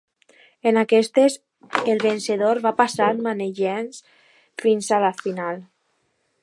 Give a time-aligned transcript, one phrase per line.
[0.69, 1.35] En aquestes
[1.93, 4.03] el vencedor va passant mànegues
[4.65, 5.63] fins a la final.